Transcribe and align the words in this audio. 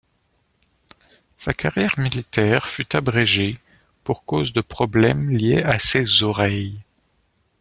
Sa 1.37 1.53
carrière 1.53 1.99
militaire 1.99 2.67
fut 2.67 2.95
abrégée 2.95 3.59
pour 4.03 4.25
causes 4.25 4.51
de 4.51 4.61
problèmes 4.61 5.29
liés 5.29 5.61
à 5.61 5.77
ses 5.77 6.23
oreilles. 6.23 6.81